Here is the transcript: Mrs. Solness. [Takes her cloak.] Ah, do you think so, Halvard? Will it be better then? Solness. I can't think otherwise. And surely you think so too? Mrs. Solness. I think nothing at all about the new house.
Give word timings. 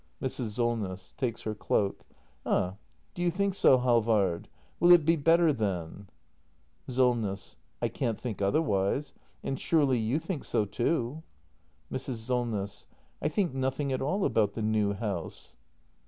Mrs. 0.19 0.55
Solness. 0.57 1.13
[Takes 1.15 1.41
her 1.43 1.53
cloak.] 1.53 2.07
Ah, 2.43 2.77
do 3.13 3.21
you 3.21 3.29
think 3.29 3.53
so, 3.53 3.77
Halvard? 3.77 4.47
Will 4.79 4.91
it 4.91 5.05
be 5.05 5.15
better 5.15 5.53
then? 5.53 6.07
Solness. 6.87 7.55
I 7.83 7.87
can't 7.87 8.19
think 8.19 8.41
otherwise. 8.41 9.13
And 9.43 9.59
surely 9.59 9.99
you 9.99 10.17
think 10.17 10.43
so 10.43 10.65
too? 10.65 11.21
Mrs. 11.91 12.15
Solness. 12.15 12.87
I 13.21 13.27
think 13.27 13.53
nothing 13.53 13.93
at 13.93 14.01
all 14.01 14.25
about 14.25 14.53
the 14.53 14.63
new 14.63 14.93
house. 14.93 15.55